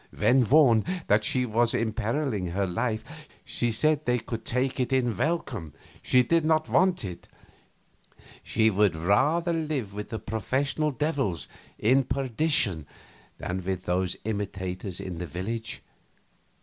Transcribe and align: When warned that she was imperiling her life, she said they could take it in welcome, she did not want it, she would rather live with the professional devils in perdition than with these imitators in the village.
When 0.17 0.49
warned 0.49 0.85
that 1.05 1.23
she 1.23 1.45
was 1.45 1.75
imperiling 1.75 2.47
her 2.47 2.65
life, 2.65 3.27
she 3.45 3.71
said 3.71 4.03
they 4.07 4.17
could 4.17 4.43
take 4.45 4.79
it 4.79 4.91
in 4.91 5.15
welcome, 5.15 5.75
she 6.01 6.23
did 6.23 6.43
not 6.43 6.67
want 6.67 7.05
it, 7.05 7.27
she 8.41 8.71
would 8.71 8.95
rather 8.95 9.53
live 9.53 9.93
with 9.93 10.09
the 10.09 10.17
professional 10.17 10.89
devils 10.89 11.47
in 11.77 12.03
perdition 12.03 12.87
than 13.37 13.63
with 13.63 13.85
these 13.85 14.17
imitators 14.25 14.99
in 14.99 15.19
the 15.19 15.27
village. 15.27 15.83